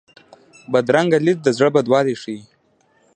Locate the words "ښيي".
2.21-2.41